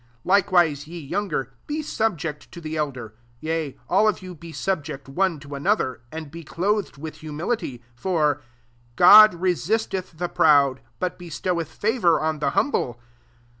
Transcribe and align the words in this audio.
5 0.23 0.25
Likewise, 0.25 0.87
ye 0.87 0.99
younger, 0.99 1.53
be 1.67 1.83
subject 1.83 2.51
to 2.51 2.59
the 2.59 2.75
elder. 2.75 3.13
Yea, 3.39 3.77
all 3.87 4.07
of 4.07 4.23
you 4.23 4.33
[be 4.33 4.51
subject] 4.51 5.07
one 5.07 5.39
to 5.39 5.53
another, 5.53 6.01
and 6.11 6.31
be 6.31 6.43
clothed 6.43 6.97
with 6.97 7.17
humility: 7.17 7.83
for" 7.93 8.41
God 8.95 9.35
resisteth 9.35 10.17
the 10.17 10.27
proud; 10.27 10.81
but 10.97 11.19
bestoweth 11.19 11.69
favour 11.71 12.19
on 12.19 12.39
the 12.39 12.49
humble." 12.57 12.99